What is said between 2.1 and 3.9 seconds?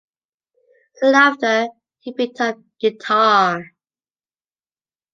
picked up guitar.